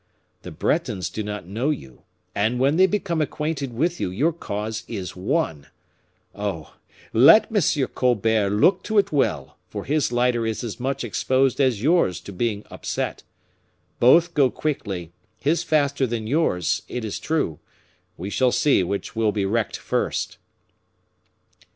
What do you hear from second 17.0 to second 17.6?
is true;